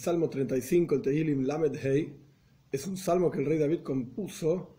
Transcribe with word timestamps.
Salmo 0.00 0.30
35, 0.30 0.94
el 0.94 1.02
Tehilim 1.02 1.42
Lamed 1.44 1.76
Hei, 1.76 2.16
es 2.72 2.86
un 2.86 2.96
salmo 2.96 3.30
que 3.30 3.40
el 3.40 3.44
rey 3.44 3.58
David 3.58 3.80
compuso 3.82 4.78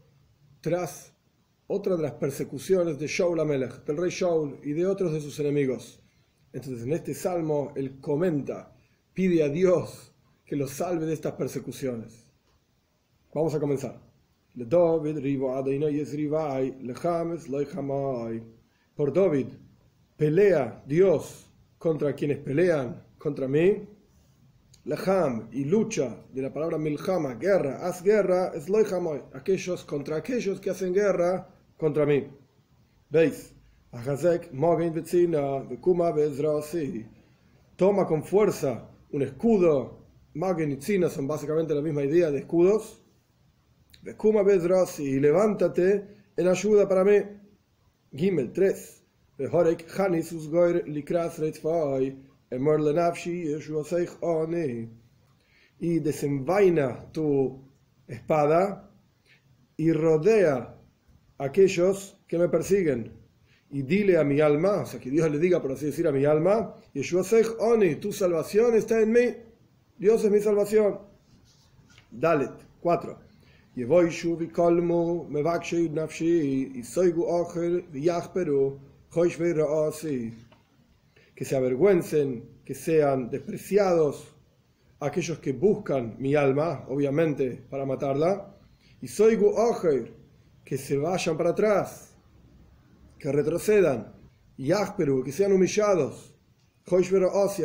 tras 0.62 1.13
otra 1.68 1.96
de 1.96 2.02
las 2.02 2.13
persecuciones 2.13 2.97
de 2.97 3.05
Shaul 3.05 3.39
Amelech, 3.39 3.86
del 3.86 3.97
rey 3.97 4.10
Shaul 4.10 4.57
y 4.64 4.73
de 4.73 4.88
otros 4.88 5.14
de 5.14 5.21
sus 5.21 5.39
enemigos. 5.39 6.02
Entonces, 6.52 6.88
en 6.88 6.93
este 6.93 7.14
salmo, 7.14 7.71
él 7.75 8.00
comenta, 8.02 8.75
pide 9.14 9.43
a 9.43 9.50
Dios 9.50 10.11
que 10.43 10.55
lo 10.55 10.68
salve 10.68 11.05
de 11.05 11.14
estas 11.14 11.33
persecuciones. 11.33 12.25
Vamos 13.32 13.54
a 13.54 13.60
comenzar. 13.60 14.01
Por 18.96 19.14
David, 19.14 19.47
pelea 20.18 20.83
Dios 20.88 21.46
contra 21.78 22.15
quienes 22.15 22.39
pelean 22.39 23.06
contra 23.19 23.47
mí. 23.47 24.00
Leham 24.84 25.48
y 25.52 25.66
lucha 25.66 26.26
de 26.34 26.42
la 26.42 26.52
palabra 26.52 26.78
milhama, 26.78 27.36
guerra, 27.36 27.86
haz 27.86 28.02
guerra, 28.02 28.52
es 28.56 28.68
loihamoy, 28.68 29.21
aquellos 29.34 29.84
contra 29.86 30.18
aquellos 30.18 30.60
que 30.60 30.71
hacen 30.71 30.94
guerra 30.94 31.48
contra 31.78 32.06
mí. 32.06 32.28
¿Veis? 33.09 33.54
Toma 37.76 38.08
con 38.08 38.23
fuerza 38.23 38.90
un 39.12 39.22
escudo. 39.22 40.00
Magen 40.34 40.72
y 40.72 40.78
Tzina 40.78 41.09
son 41.09 41.28
básicamente 41.28 41.76
la 41.76 41.82
misma 41.82 42.04
idea 42.04 42.32
de 42.32 42.40
escudos. 42.40 43.04
Y 45.00 45.20
levántate 45.20 46.08
en 46.38 46.48
ayuda 46.48 46.88
para 46.88 47.04
mí. 47.04 47.18
Gimel 48.14 48.54
3. 48.54 49.04
Y 55.80 56.00
desenvaina 56.00 57.12
tu 57.12 57.62
espada 58.08 58.92
y 59.78 59.92
rodea 59.94 60.78
a 61.38 61.44
aquellos 61.44 62.18
que 62.28 62.38
me 62.38 62.50
persiguen. 62.50 63.14
Y 63.70 63.84
dile 63.84 64.18
a 64.18 64.24
mi 64.26 64.42
alma, 64.42 64.82
o 64.82 64.86
sea, 64.86 65.00
que 65.00 65.10
Dios 65.10 65.32
le 65.32 65.40
diga, 65.40 65.62
por 65.62 65.72
así 65.72 65.86
decir, 65.86 66.06
a 66.06 66.12
mi 66.12 66.26
alma, 66.26 66.76
Yeshua 66.94 67.24
Oni, 67.60 67.96
tu 67.96 68.12
salvación 68.12 68.76
está 68.76 69.00
en 69.00 69.12
mí. 69.14 69.36
Dios 69.98 70.24
es 70.26 70.32
mi 70.32 70.42
salvación. 70.42 71.00
Dalet, 72.12 72.52
4. 72.82 73.18
Yevoishu 73.78 74.36
vikolmu 74.36 75.30
mevakshe 75.30 75.90
nafshi, 75.90 76.74
y 76.76 76.84
soigu 76.84 77.24
ocher, 77.24 77.86
viachperu, 77.94 78.78
hoishve 79.12 79.54
raasi 79.54 80.34
que 81.36 81.46
se 81.46 81.56
avergüencen, 81.56 82.62
que 82.66 82.76
sean 82.76 83.30
despreciados 83.30 84.36
aquellos 85.00 85.40
que 85.40 85.52
buscan 85.52 86.16
mi 86.20 86.36
alma, 86.36 86.86
obviamente, 86.88 87.64
para 87.70 87.86
matarla, 87.86 88.56
y 89.02 89.08
soy 89.08 89.36
que 90.64 90.78
se 90.78 90.98
vayan 90.98 91.38
para 91.38 91.50
atrás, 91.50 92.16
que 93.18 93.32
retrocedan, 93.32 94.14
y 94.58 94.72
ásperu, 94.72 95.23
que 95.23 95.32
sean 95.32 95.54
humillados, 95.54 96.36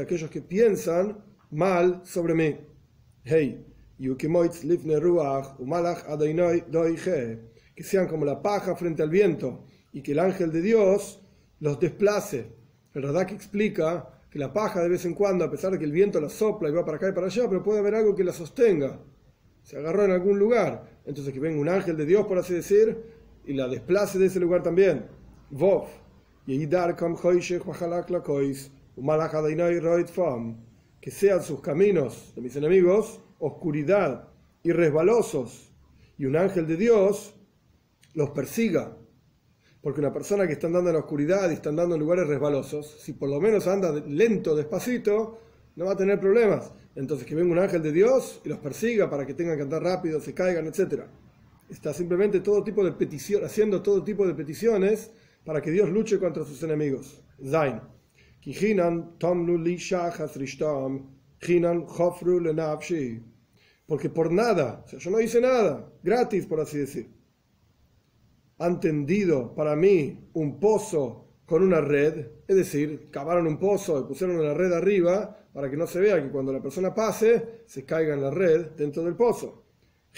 aquellos 0.01 0.31
que 0.31 0.41
piensan 0.41 1.23
mal 1.51 2.01
sobre 2.05 2.35
mí. 2.35 2.57
Hey, 3.25 3.67
que 7.75 7.83
sean 7.83 8.09
como 8.09 8.25
la 8.25 8.41
paja 8.41 8.75
frente 8.77 9.03
al 9.03 9.11
viento, 9.11 9.65
y 9.93 10.01
que 10.03 10.13
el 10.13 10.21
ángel 10.21 10.51
de 10.53 10.63
Dios 10.63 11.23
los 11.61 11.79
desplace. 11.79 12.56
El 12.97 13.03
Radak 13.03 13.33
explica 13.33 14.09
que 14.31 14.39
la 14.39 14.55
paja 14.55 14.81
de 14.81 14.89
vez 14.89 15.05
en 15.05 15.13
cuando, 15.13 15.45
a 15.45 15.51
pesar 15.51 15.71
de 15.71 15.79
que 15.79 15.85
el 15.85 15.93
viento 15.93 16.19
la 16.19 16.31
sopla 16.31 16.71
y 16.71 16.73
va 16.73 16.83
para 16.83 16.97
acá 16.97 17.11
y 17.11 17.13
para 17.13 17.27
allá, 17.27 17.47
pero 17.47 17.63
puede 17.63 17.81
haber 17.81 17.95
algo 17.95 18.15
que 18.15 18.25
la 18.25 18.33
sostenga. 18.33 18.99
Se 19.63 19.77
agarró 19.77 20.07
en 20.07 20.13
algún 20.13 20.39
lugar. 20.39 20.83
Entonces 21.05 21.35
que 21.35 21.39
venga 21.39 21.61
un 21.61 21.69
ángel 21.69 21.95
de 21.99 22.07
Dios, 22.07 22.27
por 22.27 22.39
así 22.39 22.55
decir, 22.55 22.97
y 23.45 23.53
la 23.53 23.69
desplace 23.69 24.19
de 24.19 24.25
ese 24.25 24.41
lugar 24.41 24.63
también. 24.63 25.05
Vov. 25.51 25.89
Que 31.03 31.11
sean 31.11 31.43
sus 31.43 31.61
caminos 31.61 32.33
de 32.35 32.41
mis 32.41 32.57
enemigos 32.57 33.21
oscuridad 33.39 34.31
y 34.63 34.73
resbalosos, 34.73 35.71
y 36.17 36.25
un 36.25 36.35
ángel 36.35 36.67
de 36.67 36.79
Dios 36.79 37.35
los 38.15 38.31
persiga 38.31 38.97
porque 39.87 40.01
una 40.01 40.13
persona 40.13 40.49
que 40.49 40.55
está 40.55 40.67
andando 40.67 40.91
en 40.91 40.95
la 40.95 41.03
oscuridad 41.03 41.49
y 41.49 41.55
está 41.55 41.69
andando 41.69 41.95
en 41.95 42.01
lugares 42.01 42.27
resbalosos, 42.27 42.97
si 42.99 43.13
por 43.13 43.29
lo 43.29 43.41
menos 43.41 43.69
anda 43.69 43.93
lento, 43.93 44.57
despacito, 44.57 45.39
no 45.77 45.85
va 45.85 45.93
a 45.93 45.97
tener 45.97 46.19
problemas. 46.19 46.73
Entonces 46.97 47.25
que 47.25 47.37
venga 47.37 47.53
un 47.53 47.61
ángel 47.61 47.85
de 47.85 47.93
Dios 47.93 48.41
y 48.45 48.49
los 48.49 48.59
persiga 48.59 49.09
para 49.09 49.25
que 49.25 49.35
tengan 49.35 49.57
que 49.57 49.63
andar 49.63 49.85
rápido, 49.85 50.21
se 50.21 50.35
caigan, 50.35 50.67
etc. 50.67 51.05
Está 51.71 51.95
simplemente 51.95 52.41
todo 52.41 52.65
tipo 52.65 52.85
de 52.85 52.91
petición, 52.91 53.45
haciendo 53.45 53.81
todo 53.81 54.03
tipo 54.03 54.27
de 54.27 54.35
peticiones 54.35 55.13
para 55.45 55.63
que 55.63 55.71
Dios 55.71 55.89
luche 55.89 56.19
contra 56.19 56.43
sus 56.43 56.61
enemigos. 56.65 57.23
Zain. 57.49 57.81
Porque 63.87 64.11
por 64.11 64.33
nada, 64.33 64.83
o 64.85 64.89
sea, 64.89 64.99
yo 64.99 65.13
no 65.13 65.21
hice 65.21 65.41
nada, 65.41 65.89
gratis 66.03 66.45
por 66.45 66.59
así 66.59 66.77
decir 66.79 67.15
han 68.59 68.81
tendido 68.81 69.55
para 69.55 69.77
mí 69.77 70.31
un 70.35 70.59
pozo 70.59 71.27
con 71.45 71.63
una 71.63 71.81
red, 71.81 72.27
es 72.49 72.57
decir, 72.57 73.09
cavaron 73.11 73.47
un 73.47 73.59
pozo 73.59 74.01
y 74.01 74.05
pusieron 74.05 74.39
una 74.39 74.55
red 74.55 74.73
arriba 74.73 75.37
para 75.53 75.71
que 75.71 75.77
no 75.77 75.87
se 75.87 76.01
vea 76.01 76.23
que 76.23 76.31
cuando 76.31 76.53
la 76.53 76.61
persona 76.61 76.93
pase 76.93 77.63
se 77.67 77.85
caiga 77.85 78.15
en 78.15 78.23
la 78.23 78.31
red 78.31 78.71
dentro 78.77 79.03
del 79.03 79.15
pozo. 79.15 79.65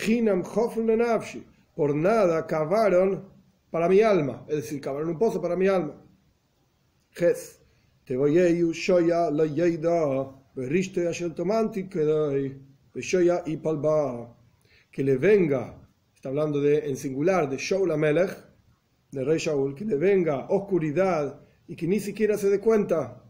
Hinam 0.06 0.42
por 1.74 1.94
nada 1.94 2.46
cavaron 2.46 3.28
para 3.70 3.88
mi 3.88 4.00
alma, 4.00 4.44
es 4.48 4.56
decir, 4.56 4.80
cavaron 4.80 5.10
un 5.10 5.18
pozo 5.18 5.40
para 5.40 5.56
mi 5.56 5.68
alma. 5.68 5.94
Ges, 7.10 7.60
te 8.04 8.16
voy 8.16 8.38
shoya 8.72 9.30
la 9.30 9.44
que 14.90 15.04
le 15.04 15.16
venga 15.16 15.87
hablando 16.28 16.60
de, 16.60 16.88
en 16.88 16.96
singular 16.96 17.48
de 17.48 17.56
Shaul 17.56 17.90
Amelech, 17.90 18.48
del 19.10 19.26
rey 19.26 19.38
Shaul, 19.38 19.74
que 19.74 19.84
le 19.84 19.96
venga 19.96 20.46
oscuridad 20.48 21.40
y 21.66 21.74
que 21.74 21.86
ni 21.86 22.00
siquiera 22.00 22.38
se 22.38 22.50
dé 22.50 22.60
cuenta. 22.60 23.24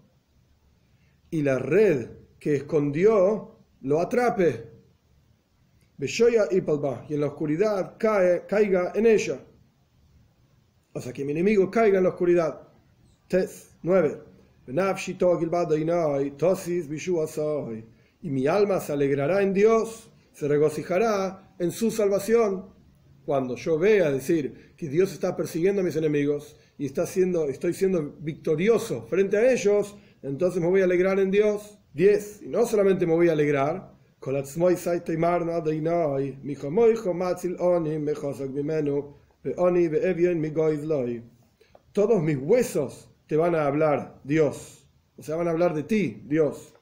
Y 1.31 1.42
la 1.42 1.59
red 1.59 2.10
que 2.38 2.56
escondió 2.56 3.56
lo 3.82 4.00
atrape. 4.00 4.70
y 5.98 6.60
palba, 6.60 7.06
y 7.09 7.14
en 7.14 7.20
la 7.20 7.28
oscuridad 7.28 7.97
cae, 7.98 8.47
caiga 8.47 8.92
en 8.94 9.06
ella. 9.06 9.41
O 10.92 11.00
sea, 11.00 11.12
que 11.12 11.25
mi 11.25 11.32
enemigo 11.32 11.70
caiga 11.70 11.98
en 11.98 12.04
la 12.04 12.10
oscuridad. 12.10 12.69
Tes 13.28 13.76
9. 13.82 14.22
Y 18.20 18.30
mi 18.30 18.47
alma 18.47 18.80
se 18.80 18.92
alegrará 18.92 19.42
en 19.42 19.54
Dios, 19.54 20.10
se 20.32 20.48
regocijará 20.48 21.54
en 21.59 21.70
su 21.70 21.91
salvación 21.91 22.78
cuando 23.28 23.56
yo 23.56 23.78
vea 23.78 24.11
decir 24.11 24.72
que 24.75 24.89
Dios 24.89 25.12
está 25.12 25.37
persiguiendo 25.37 25.83
a 25.83 25.84
mis 25.84 25.97
enemigos 25.97 26.56
y 26.78 26.87
está 26.87 27.05
siendo, 27.05 27.47
estoy 27.50 27.75
siendo 27.75 28.15
victorioso 28.21 29.06
frente 29.06 29.37
a 29.37 29.53
ellos, 29.53 29.99
entonces 30.22 30.62
me 30.62 30.66
voy 30.66 30.81
a 30.81 30.84
alegrar 30.84 31.21
en 31.21 31.31
Dios. 31.31 31.78
10. 31.93 32.44
Y 32.44 32.49
no 32.49 32.65
solamente 32.65 33.06
me 33.06 33.12
voy 33.12 33.28
a 33.28 33.33
alegrar, 33.33 33.93
todos 41.93 42.22
mis 42.22 42.39
huesos 42.39 43.10
te 43.27 43.36
van 43.36 43.54
a 43.54 43.66
hablar, 43.66 44.22
Dios. 44.24 44.89
O 45.19 45.22
sea, 45.22 45.36
van 45.36 45.48
a 45.48 45.51
hablar 45.51 45.74
de 45.74 45.83
ti, 45.83 46.22
Dios. 46.24 46.72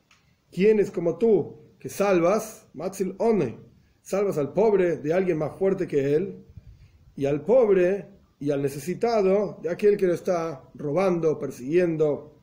¿Quién 0.52 0.78
es 0.78 0.92
como 0.92 1.18
tú 1.18 1.56
que 1.80 1.88
salvas? 1.88 2.68
Matzil 2.72 3.16
Oni 3.18 3.65
salvas 4.06 4.38
al 4.38 4.52
pobre 4.52 4.98
de 4.98 5.12
alguien 5.12 5.36
más 5.36 5.58
fuerte 5.58 5.88
que 5.88 6.14
él, 6.14 6.44
y 7.16 7.26
al 7.26 7.44
pobre 7.44 8.06
y 8.38 8.52
al 8.52 8.62
necesitado 8.62 9.58
de 9.60 9.68
aquel 9.68 9.96
que 9.96 10.06
lo 10.06 10.14
está 10.14 10.62
robando, 10.74 11.36
persiguiendo. 11.40 12.40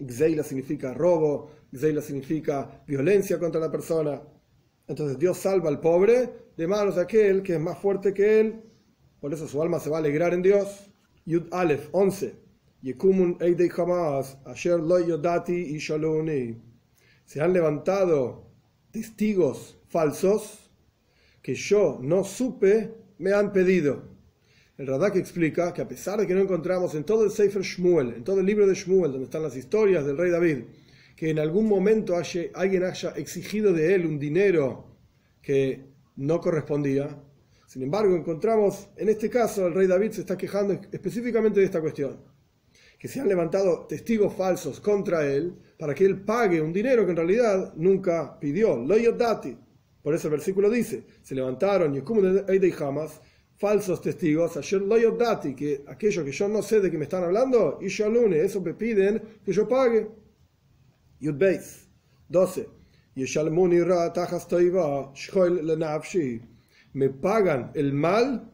Gzeila 0.00 0.42
significa 0.42 0.92
robo, 0.92 1.50
Gzeila 1.72 2.02
significa 2.02 2.82
violencia 2.84 3.38
contra 3.38 3.60
la 3.60 3.70
persona. 3.70 4.20
Entonces 4.88 5.20
Dios 5.20 5.38
salva 5.38 5.68
al 5.68 5.78
pobre 5.78 6.48
de 6.56 6.66
manos 6.66 6.96
de 6.96 7.02
aquel 7.02 7.44
que 7.44 7.54
es 7.54 7.60
más 7.60 7.78
fuerte 7.78 8.12
que 8.12 8.40
él, 8.40 8.62
por 9.20 9.32
eso 9.32 9.46
su 9.46 9.62
alma 9.62 9.78
se 9.78 9.88
va 9.88 9.98
a 9.98 10.00
alegrar 10.00 10.34
en 10.34 10.42
Dios. 10.42 10.90
Yud 11.26 11.44
Aleph 11.52 11.90
11. 11.92 12.34
Se 17.24 17.40
han 17.40 17.52
levantado 17.52 18.50
testigos 18.90 19.78
falsos 19.86 20.61
que 21.42 21.54
yo 21.54 21.98
no 22.00 22.24
supe, 22.24 22.94
me 23.18 23.32
han 23.32 23.52
pedido. 23.52 24.12
El 24.78 24.86
Radak 24.86 25.16
explica 25.16 25.74
que 25.74 25.82
a 25.82 25.88
pesar 25.88 26.20
de 26.20 26.26
que 26.26 26.34
no 26.34 26.40
encontramos 26.40 26.94
en 26.94 27.04
todo 27.04 27.24
el 27.24 27.30
Sefer 27.30 27.62
Shmuel, 27.62 28.14
en 28.14 28.24
todo 28.24 28.40
el 28.40 28.46
libro 28.46 28.66
de 28.66 28.74
Shmuel, 28.74 29.12
donde 29.12 29.26
están 29.26 29.42
las 29.42 29.56
historias 29.56 30.06
del 30.06 30.16
rey 30.16 30.30
David, 30.30 30.64
que 31.14 31.30
en 31.30 31.38
algún 31.38 31.68
momento 31.68 32.16
haya, 32.16 32.42
alguien 32.54 32.84
haya 32.84 33.10
exigido 33.10 33.72
de 33.72 33.94
él 33.94 34.06
un 34.06 34.18
dinero 34.18 34.86
que 35.42 35.84
no 36.16 36.40
correspondía. 36.40 37.16
Sin 37.66 37.82
embargo, 37.82 38.16
encontramos, 38.16 38.88
en 38.96 39.08
este 39.08 39.28
caso, 39.28 39.66
el 39.66 39.74
rey 39.74 39.86
David 39.86 40.12
se 40.12 40.20
está 40.22 40.36
quejando 40.36 40.80
específicamente 40.90 41.60
de 41.60 41.66
esta 41.66 41.80
cuestión, 41.80 42.18
que 42.98 43.08
se 43.08 43.20
han 43.20 43.28
levantado 43.28 43.86
testigos 43.86 44.34
falsos 44.34 44.80
contra 44.80 45.26
él 45.26 45.54
para 45.78 45.94
que 45.94 46.04
él 46.04 46.20
pague 46.22 46.60
un 46.60 46.72
dinero 46.72 47.04
que 47.04 47.10
en 47.10 47.16
realidad 47.16 47.74
nunca 47.76 48.38
pidió. 48.38 48.76
Lo 48.76 48.96
dati. 49.12 49.56
Por 50.02 50.14
eso 50.14 50.28
el 50.28 50.32
versículo 50.32 50.68
dice, 50.68 51.04
se 51.22 51.34
levantaron 51.34 51.94
y 51.94 52.70
jamás 52.72 53.20
falsos 53.56 54.00
testigos, 54.00 54.56
ayer 54.56 54.82
lo 54.82 55.12
dati, 55.12 55.54
que 55.54 55.84
aquello 55.86 56.24
que 56.24 56.32
yo 56.32 56.48
no 56.48 56.62
sé 56.62 56.80
de 56.80 56.90
qué 56.90 56.98
me 56.98 57.04
están 57.04 57.22
hablando, 57.22 57.78
y 57.80 57.88
lunes, 58.10 58.44
eso 58.44 58.60
me 58.60 58.74
piden 58.74 59.22
que 59.44 59.52
yo 59.52 59.68
pague. 59.68 60.08
Yud 61.20 61.36
Beis, 61.36 61.88
12. 62.28 62.68
Me 66.94 67.08
pagan 67.10 67.70
el 67.74 67.92
mal 67.92 68.50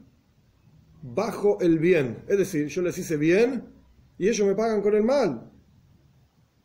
bajo 1.02 1.58
el 1.60 1.78
bien. 1.78 2.24
Es 2.28 2.38
decir, 2.38 2.66
yo 2.66 2.82
les 2.82 2.98
hice 2.98 3.16
bien 3.16 3.64
y 4.18 4.28
ellos 4.28 4.46
me 4.46 4.54
pagan 4.54 4.82
con 4.82 4.94
el 4.94 5.04
mal. 5.04 5.50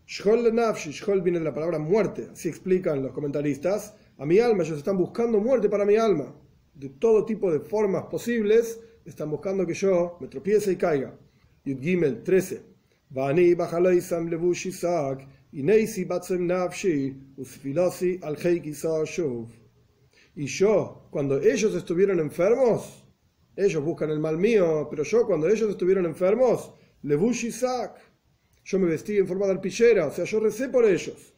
Shol 0.06 1.22
viene 1.22 1.40
de 1.40 1.46
la 1.46 1.54
palabra 1.54 1.80
muerte, 1.80 2.30
así 2.32 2.50
explican 2.50 3.02
los 3.02 3.14
comentaristas. 3.14 3.96
A 4.18 4.25
mi 4.25 4.39
alma, 4.39 4.63
ellos 4.63 4.77
están 4.77 4.98
buscando 4.98 5.39
muerte 5.39 5.69
para 5.69 5.86
mi 5.86 5.95
alma. 5.95 6.36
De 6.74 6.89
todo 6.89 7.25
tipo 7.25 7.51
de 7.51 7.60
formas 7.60 8.06
posibles, 8.06 8.80
están 9.06 9.30
buscando 9.30 9.65
que 9.65 9.74
yo 9.74 10.18
me 10.19 10.27
tropiece 10.27 10.71
y 10.71 10.75
caiga. 10.75 11.18
Yud 11.65 11.81
Gimel 11.81 12.24
13. 12.24 12.62
Vani 13.10 13.56
y 20.36 20.45
yo, 20.48 21.07
cuando 21.12 21.39
ellos 21.39 21.75
estuvieron 21.75 22.19
enfermos, 22.19 23.04
ellos 23.56 23.83
buscan 23.83 24.10
el 24.10 24.19
mal 24.19 24.38
mío, 24.38 24.88
pero 24.89 25.04
yo, 25.04 25.27
cuando 25.27 25.48
ellos 25.48 25.69
estuvieron 25.69 26.06
enfermos, 26.06 26.74
Levush 27.04 27.45
Isaac, 27.45 28.00
yo 28.63 28.80
me 28.80 28.88
vestí 28.88 29.18
en 29.18 29.27
forma 29.27 29.45
de 29.45 29.54
arpillera, 29.54 30.07
o 30.07 30.12
sea, 30.12 30.25
yo 30.25 30.39
recé 30.39 30.69
por 30.69 30.86
ellos. 30.86 31.33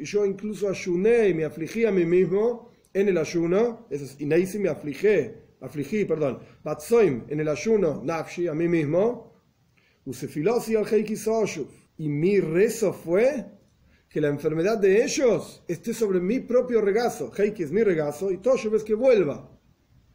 Y 0.00 0.04
yo 0.04 0.26
incluso 0.26 0.68
ayuné 0.68 1.28
y 1.28 1.34
me 1.34 1.44
afligí 1.44 1.84
a 1.84 1.92
mí 1.92 2.04
mismo 2.04 2.72
en 2.92 3.08
el 3.08 3.18
ayuno, 3.18 3.86
eso 3.90 4.04
es, 4.04 4.16
y 4.18 4.26
Neisi 4.26 4.58
me 4.58 4.68
afligé, 4.68 5.34
afligí, 5.60 6.04
perdón, 6.04 6.40
Batsoim 6.64 7.24
en 7.28 7.40
el 7.40 7.48
ayuno, 7.48 8.02
Nafshi, 8.04 8.48
a 8.48 8.54
mí 8.54 8.66
mismo, 8.66 9.28
Usefilosi 10.04 10.74
al 10.74 10.86
Heiki 10.86 11.14
y 11.98 12.08
mi 12.08 12.40
rezo 12.40 12.92
fue 12.94 13.44
que 14.08 14.20
la 14.20 14.28
enfermedad 14.28 14.78
de 14.78 15.04
ellos 15.04 15.62
esté 15.68 15.92
sobre 15.92 16.18
mi 16.18 16.40
propio 16.40 16.80
regazo. 16.80 17.30
Heike 17.36 17.64
es 17.64 17.70
mi 17.70 17.82
regazo 17.82 18.30
y 18.32 18.38
todo 18.38 18.56
ves 18.70 18.84
que 18.84 18.94
vuelva. 18.94 19.57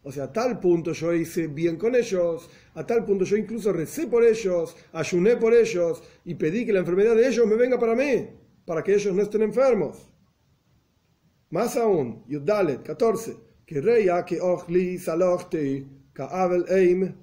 O 0.03 0.11
sea, 0.11 0.25
a 0.25 0.33
tal 0.33 0.59
punto 0.59 0.91
yo 0.91 1.13
hice 1.13 1.47
bien 1.47 1.77
con 1.77 1.95
ellos, 1.95 2.49
a 2.75 2.85
tal 2.85 3.05
punto 3.05 3.23
yo 3.25 3.37
incluso 3.37 3.71
recé 3.71 4.07
por 4.07 4.23
ellos, 4.23 4.75
ayuné 4.91 5.37
por 5.37 5.53
ellos 5.53 6.03
y 6.25 6.35
pedí 6.35 6.65
que 6.65 6.73
la 6.73 6.79
enfermedad 6.79 7.15
de 7.15 7.27
ellos 7.27 7.47
me 7.47 7.55
venga 7.55 7.79
para 7.79 7.95
mí, 7.95 8.27
para 8.65 8.83
que 8.83 8.93
ellos 8.93 9.15
no 9.15 9.21
estén 9.21 9.41
enfermos. 9.43 10.09
Más 11.49 11.77
aún, 11.77 12.23
Yudalet 12.27 12.83
14, 12.83 13.37
que 13.65 13.79
reya 13.79 14.25
que 14.25 14.41
ochli 14.41 14.97
salochti, 14.97 15.87
ka 16.11 16.25
avel 16.25 16.65
eim 16.69 17.15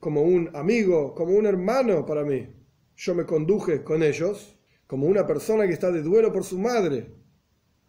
como 0.00 0.22
un 0.22 0.50
amigo, 0.54 1.14
como 1.14 1.34
un 1.34 1.46
hermano 1.46 2.04
para 2.04 2.24
mí 2.24 2.60
yo 3.00 3.14
me 3.14 3.24
conduje 3.24 3.82
con 3.82 4.02
ellos 4.02 4.54
como 4.86 5.06
una 5.06 5.26
persona 5.26 5.66
que 5.66 5.72
está 5.72 5.90
de 5.90 6.02
duelo 6.02 6.30
por 6.32 6.44
su 6.44 6.58
madre, 6.58 7.10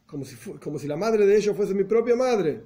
como 0.06 0.24
si, 0.24 0.36
como 0.60 0.80
si 0.80 0.88
la 0.88 0.96
madre 0.96 1.26
de 1.26 1.36
ellos 1.36 1.56
fuese 1.56 1.74
mi 1.74 1.84
propia 1.84 2.16
madre. 2.16 2.64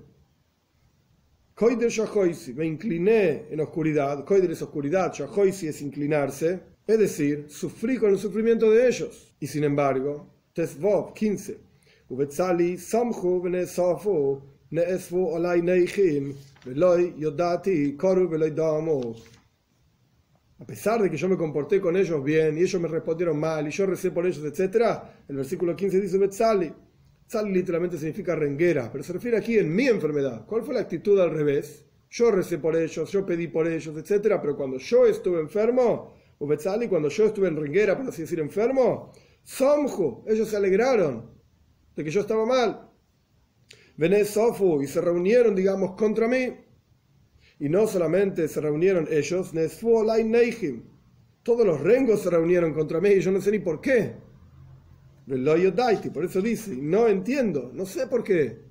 Koider 1.56 1.90
Shahoisi, 1.90 2.54
me 2.54 2.66
incliné 2.66 3.46
en 3.50 3.62
oscuridad, 3.62 4.26
Koider 4.26 4.52
es 4.52 4.62
oscuridad, 4.62 5.14
Shahoisi 5.14 5.70
es 5.70 5.82
inclinarse, 5.82 6.60
es 6.86 7.00
decir, 7.00 7.46
sufrí 7.48 7.98
con 7.98 8.10
el 8.10 8.20
sufrimiento 8.20 8.70
de 8.70 8.86
ellos. 8.86 9.34
Y 9.40 9.48
sin 9.48 9.64
embargo, 9.64 10.28
Tesvov 10.54 11.14
15, 11.14 11.58
Ubetzali 12.10 12.78
Samhu 12.78 13.42
Sofu 13.68 14.42
Neesfu 14.72 15.28
Olai 15.28 15.62
Neihim, 15.62 16.34
Veloy 16.66 17.14
Yodati 17.18 17.96
Koru 17.96 18.28
Veloy 18.28 18.52
Damu 18.52 19.16
a 20.60 20.66
pesar 20.66 21.02
de 21.02 21.10
que 21.10 21.18
yo 21.18 21.28
me 21.28 21.36
comporté 21.36 21.82
con 21.82 21.98
ellos 21.98 22.24
bien 22.24 22.58
y 22.58 22.62
ellos 22.62 22.82
me 22.82 22.88
respondieron 22.88 23.38
mal 23.38 23.68
y 23.68 23.72
yo 23.72 23.86
recé 23.86 24.12
por 24.12 24.26
ellos, 24.26 24.44
etc., 24.44 25.00
el 25.28 25.36
versículo 25.36 25.76
15 25.76 26.00
dice 26.00 26.18
Betzali. 26.18 26.72
Tzali 27.28 27.52
literalmente 27.52 27.98
significa 27.98 28.36
renguera, 28.36 28.92
pero 28.92 29.04
se 29.04 29.14
refiere 29.14 29.38
aquí 29.38 29.58
en 29.58 29.74
mi 29.76 29.88
enfermedad. 29.88 30.46
¿Cuál 30.46 30.64
fue 30.64 30.74
la 30.74 30.82
actitud 30.82 31.20
al 31.20 31.32
revés? 31.32 31.86
Yo 32.10 32.32
recé 32.32 32.60
por 32.60 32.76
ellos, 32.76 33.12
yo 33.12 33.26
pedí 33.26 33.48
por 33.48 33.68
ellos, 33.68 33.96
etc., 33.98 34.38
pero 34.42 34.56
cuando 34.56 34.78
yo 34.78 35.06
estuve 35.06 35.40
enfermo, 35.40 36.14
Betzali, 36.40 36.88
cuando 36.88 37.10
yo 37.10 37.26
estuve 37.26 37.48
en 37.48 37.56
renguera, 37.56 37.98
por 37.98 38.08
así 38.08 38.22
decir, 38.22 38.40
enfermo, 38.40 39.12
Somju, 39.44 40.24
ellos 40.28 40.50
se 40.50 40.58
alegraron 40.58 41.32
de 41.96 42.04
que 42.04 42.12
yo 42.12 42.22
estaba 42.22 42.46
mal. 42.46 42.90
Vené 43.98 44.26
Sofu 44.26 44.82
y 44.82 44.88
se 44.88 45.02
reunieron, 45.02 45.56
digamos, 45.56 45.96
contra 45.96 46.28
mí. 46.28 46.54
Y 47.60 47.70
no 47.70 47.88
solamente 47.88 48.48
se 48.50 48.60
reunieron 48.60 49.08
ellos, 49.10 49.52
todos 51.44 51.66
los 51.66 51.80
rengos 51.80 52.22
se 52.22 52.30
reunieron 52.30 52.74
contra 52.74 53.00
mí 53.00 53.10
y 53.10 53.22
yo 53.22 53.32
no 53.32 53.40
sé 53.40 53.52
ni 53.52 53.60
por 53.60 53.80
qué. 53.80 54.14
Por 55.28 56.26
eso 56.26 56.42
dice, 56.42 56.76
no 56.76 57.08
entiendo, 57.08 57.72
no 57.74 57.86
sé 57.86 58.08
por 58.08 58.24
qué. 58.24 58.64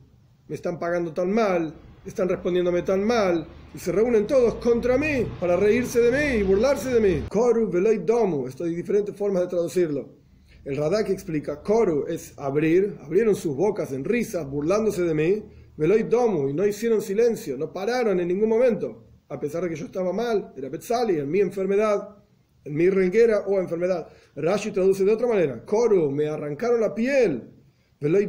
Me 0.47 0.55
están 0.55 0.79
pagando 0.79 1.13
tan 1.13 1.33
mal, 1.33 1.75
están 2.05 2.29
respondiéndome 2.29 2.83
tan 2.83 3.03
mal, 3.03 3.47
y 3.75 3.79
se 3.79 3.91
reúnen 3.91 4.27
todos 4.27 4.55
contra 4.57 4.97
mí 4.97 5.27
para 5.41 5.57
reírse 5.57 6.01
de 6.01 6.13
mí 6.13 6.41
y 6.41 6.43
burlarse 6.43 6.95
de 6.95 7.01
mí. 7.01 7.25
Koru 7.29 7.71
veloy 7.71 7.99
domu, 7.99 8.47
esto 8.47 8.65
hay 8.65 8.75
diferentes 8.75 9.17
formas 9.17 9.43
de 9.43 9.49
traducirlo. 9.49 10.25
El 10.65 10.77
Radak 10.77 11.11
explica, 11.11 11.61
Koru 11.61 12.07
es 12.07 12.33
abrir, 12.39 12.97
abrieron 13.03 13.35
sus 13.35 13.55
bocas 13.55 13.93
en 13.93 14.05
risas, 14.05 14.49
burlándose 14.49 15.03
de 15.03 15.15
mí, 15.15 15.43
Veloy 15.77 16.05
Domu, 16.05 16.49
y 16.49 16.55
no 16.55 16.65
hicieron 16.65 17.03
silencio, 17.03 17.59
no 17.59 17.73
pararon 17.73 18.21
en 18.21 18.29
ningún 18.29 18.49
momento, 18.49 19.05
a 19.29 19.41
pesar 19.41 19.65
de 19.65 19.71
que 19.71 19.77
yo 19.77 19.87
estaba 19.87 20.13
mal, 20.13 20.53
era 20.57 20.69
Betzali, 20.69 21.19
en 21.19 21.29
mi 21.29 21.41
enfermedad, 21.41 22.17
en 22.17 22.24
mi 22.67 22.89
renguera 22.91 23.41
o 23.47 23.59
enfermedad. 23.61 24.09
Rashi 24.37 24.71
traduce 24.71 25.05
de 25.05 25.13
otra 25.13 25.27
manera, 25.27 25.65
Koru, 25.65 26.11
me 26.11 26.29
arrancaron 26.29 26.81
la 26.81 26.95
piel, 26.95 27.51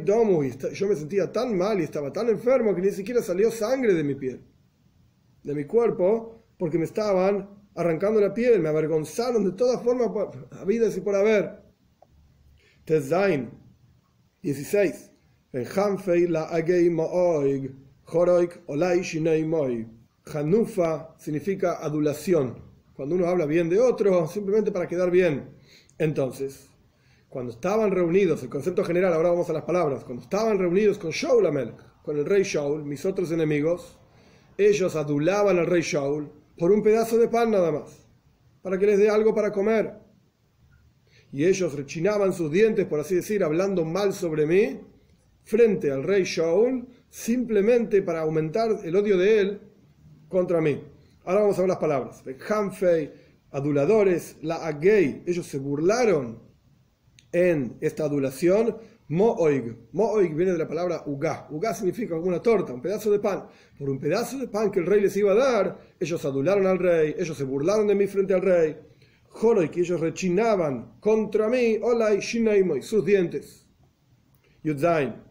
Domu, 0.04 0.42
y 0.42 0.52
yo 0.72 0.88
me 0.88 0.96
sentía 0.96 1.30
tan 1.30 1.56
mal 1.56 1.80
y 1.80 1.84
estaba 1.84 2.12
tan 2.12 2.28
enfermo 2.28 2.74
que 2.74 2.80
ni 2.80 2.90
siquiera 2.90 3.22
salió 3.22 3.50
sangre 3.50 3.92
de 3.92 4.04
mi 4.04 4.14
piel, 4.14 4.40
de 5.42 5.54
mi 5.54 5.64
cuerpo, 5.64 6.46
porque 6.58 6.78
me 6.78 6.84
estaban 6.84 7.50
arrancando 7.74 8.20
la 8.20 8.32
piel, 8.32 8.60
me 8.60 8.70
avergonzaron 8.70 9.44
de 9.44 9.52
todas 9.52 9.82
formas, 9.82 10.10
habidas 10.52 10.96
y 10.96 11.00
por 11.02 11.14
haber. 11.14 11.62
Tezain 12.84 13.50
16. 14.42 15.10
Hanufa 20.24 21.14
significa 21.18 21.84
adulación. 21.84 22.65
Cuando 22.96 23.14
uno 23.14 23.26
habla 23.26 23.44
bien 23.44 23.68
de 23.68 23.78
otro, 23.78 24.26
simplemente 24.26 24.72
para 24.72 24.88
quedar 24.88 25.10
bien. 25.10 25.50
Entonces, 25.98 26.70
cuando 27.28 27.52
estaban 27.52 27.90
reunidos, 27.90 28.42
el 28.42 28.48
concepto 28.48 28.82
general, 28.82 29.12
ahora 29.12 29.28
vamos 29.28 29.50
a 29.50 29.52
las 29.52 29.64
palabras, 29.64 30.02
cuando 30.02 30.22
estaban 30.22 30.58
reunidos 30.58 30.96
con 30.96 31.10
Shaul 31.10 31.74
con 32.02 32.16
el 32.16 32.24
rey 32.24 32.42
Shaul, 32.42 32.84
mis 32.84 33.04
otros 33.04 33.30
enemigos, 33.32 33.98
ellos 34.56 34.96
adulaban 34.96 35.58
al 35.58 35.66
rey 35.66 35.82
Shaul 35.82 36.32
por 36.58 36.72
un 36.72 36.82
pedazo 36.82 37.18
de 37.18 37.28
pan 37.28 37.50
nada 37.50 37.70
más, 37.70 38.06
para 38.62 38.78
que 38.78 38.86
les 38.86 38.98
dé 38.98 39.10
algo 39.10 39.34
para 39.34 39.52
comer. 39.52 39.92
Y 41.32 41.44
ellos 41.44 41.74
rechinaban 41.74 42.32
sus 42.32 42.50
dientes, 42.50 42.86
por 42.86 43.00
así 43.00 43.16
decir, 43.16 43.44
hablando 43.44 43.84
mal 43.84 44.14
sobre 44.14 44.46
mí, 44.46 44.80
frente 45.44 45.90
al 45.90 46.02
rey 46.02 46.24
Shaul 46.24 46.88
simplemente 47.10 48.00
para 48.00 48.20
aumentar 48.20 48.70
el 48.84 48.96
odio 48.96 49.18
de 49.18 49.40
él 49.40 49.60
contra 50.28 50.62
mí. 50.62 50.95
Ahora 51.26 51.40
vamos 51.40 51.58
a 51.58 51.62
ver 51.62 51.68
las 51.68 51.78
palabras. 51.78 52.22
Hanfei, 52.48 53.12
aduladores, 53.50 54.36
la 54.42 54.64
Agei, 54.64 55.24
ellos 55.26 55.44
se 55.44 55.58
burlaron 55.58 56.38
en 57.32 57.76
esta 57.80 58.04
adulación. 58.04 58.76
Mo'oig. 59.08 59.76
Mo'oig 59.90 60.34
viene 60.34 60.52
de 60.52 60.58
la 60.58 60.68
palabra 60.68 61.02
uga. 61.06 61.48
Uga 61.50 61.74
significa 61.74 62.14
una 62.14 62.40
torta, 62.40 62.72
un 62.72 62.80
pedazo 62.80 63.10
de 63.10 63.18
pan. 63.18 63.44
Por 63.76 63.90
un 63.90 63.98
pedazo 63.98 64.38
de 64.38 64.46
pan 64.46 64.70
que 64.70 64.78
el 64.78 64.86
rey 64.86 65.00
les 65.00 65.16
iba 65.16 65.32
a 65.32 65.34
dar, 65.34 65.78
ellos 65.98 66.24
adularon 66.24 66.64
al 66.64 66.78
rey, 66.78 67.16
ellos 67.18 67.36
se 67.36 67.42
burlaron 67.42 67.88
de 67.88 67.96
mí 67.96 68.06
frente 68.06 68.32
al 68.32 68.42
rey. 68.42 68.76
Joroy, 69.28 69.68
que 69.68 69.80
ellos 69.80 70.00
rechinaban 70.00 71.00
contra 71.00 71.48
mí, 71.48 71.76
olay, 71.82 72.20
shinaimoy, 72.20 72.82
sus 72.82 73.04
dientes. 73.04 73.66
Yudzain. 74.62 75.26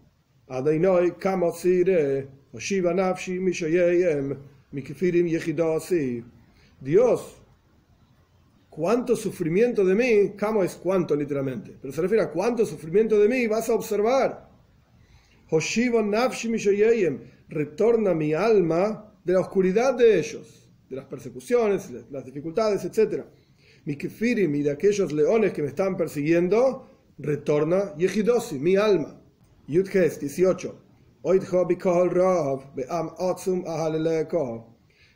Dios, 6.81 7.37
cuánto 8.69 9.15
sufrimiento 9.15 9.85
de 9.85 9.95
mí, 9.95 10.33
camo 10.35 10.63
es 10.63 10.75
cuánto 10.75 11.15
literalmente, 11.15 11.77
pero 11.81 11.93
se 11.93 12.01
refiere 12.01 12.23
a 12.23 12.31
cuánto 12.31 12.65
sufrimiento 12.65 13.17
de 13.17 13.29
mí 13.29 13.47
vas 13.47 13.69
a 13.69 13.73
observar. 13.73 14.49
retorna 17.47 18.13
mi 18.13 18.33
alma 18.33 19.13
de 19.23 19.33
la 19.33 19.39
oscuridad 19.39 19.93
de 19.93 20.19
ellos, 20.19 20.69
de 20.89 20.95
las 20.97 21.05
persecuciones, 21.05 21.89
las 22.11 22.25
dificultades, 22.25 22.83
etc. 22.83 23.23
Mi 23.85 23.95
kefirim 23.95 24.53
y 24.55 24.63
de 24.63 24.71
aquellos 24.71 25.13
leones 25.13 25.53
que 25.53 25.61
me 25.61 25.69
están 25.69 25.95
persiguiendo, 25.95 26.89
retorna 27.17 27.95
Yehidosi, 27.95 28.59
mi 28.59 28.75
alma. 28.75 29.21
Yudges 29.67 30.19
18. 30.19 30.84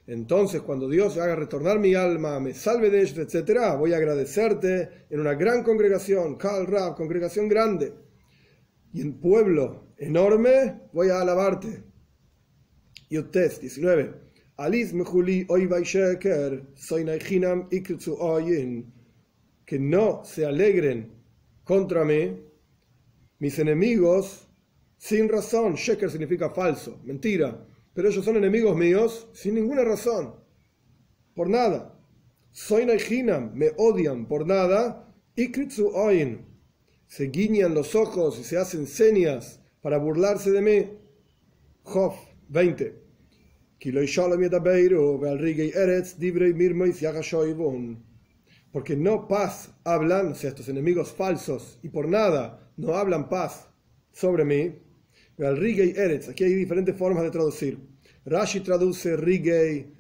Entonces, 0.08 0.62
cuando 0.62 0.90
Dios 0.90 1.18
haga 1.18 1.36
retornar 1.36 1.78
mi 1.78 1.94
alma, 1.94 2.40
me 2.40 2.56
salve 2.56 2.90
de 2.90 3.02
ellos, 3.02 3.18
etc., 3.20 3.78
voy 3.78 3.94
a 3.94 3.98
agradecerte 3.98 5.06
en 5.08 5.20
una 5.20 5.36
gran 5.36 5.62
congregación, 5.64 6.36
Kal 6.36 6.66
Rab, 6.66 6.96
congregación 6.96 7.48
grande, 7.48 7.94
y 8.92 9.02
en 9.02 9.20
pueblo 9.20 9.94
enorme, 10.00 10.82
voy 10.94 11.10
a 11.10 11.22
alabarte. 11.22 11.84
Yotes 13.12 13.62
19. 13.62 14.14
Alis 14.58 14.94
mejuli 14.94 15.46
soy 16.76 17.06
que 19.66 19.80
no 19.80 20.26
se 20.26 20.46
alegren 20.46 21.14
contra 21.64 22.04
mí 22.04 22.42
mis 23.38 23.60
enemigos 23.60 24.49
sin 25.00 25.28
razón. 25.28 25.74
Sheker 25.74 26.12
significa 26.12 26.52
falso, 26.52 27.02
mentira 27.04 27.66
pero 28.00 28.08
ellos 28.08 28.24
son 28.24 28.38
enemigos 28.38 28.78
míos 28.78 29.28
sin 29.34 29.56
ninguna 29.56 29.84
razón, 29.84 30.34
por 31.36 31.50
nada. 31.50 32.00
Soy 32.52 32.86
Naihinam, 32.86 33.52
me 33.54 33.72
odian 33.76 34.26
por 34.26 34.48
nada, 34.48 35.14
y 35.36 35.52
Kritsu 35.52 35.90
Oin, 35.90 36.46
se 37.08 37.26
guiñan 37.26 37.74
los 37.74 37.96
ojos 37.96 38.40
y 38.40 38.46
se 38.46 38.58
hacen 38.58 38.88
señas 38.88 39.60
para 39.82 39.98
burlarse 39.98 40.50
de 40.52 40.62
mí. 40.62 40.90
Jof 41.84 42.16
20. 42.48 43.04
Porque 48.72 48.96
no 48.96 49.28
paz 49.28 49.74
hablan, 49.84 50.28
o 50.28 50.34
estos 50.34 50.70
enemigos 50.70 51.12
falsos, 51.12 51.80
y 51.84 51.90
por 51.90 52.08
nada 52.08 52.72
no 52.78 52.96
hablan 52.96 53.28
paz 53.28 53.68
sobre 54.14 54.46
mí. 54.46 54.89
Aquí 55.40 56.44
hay 56.44 56.54
diferentes 56.54 56.96
formas 56.98 57.24
de 57.24 57.32
traducir. 57.32 57.80
Rashi 58.26 58.60
traduce 58.60 59.16
Rigei, 59.16 59.94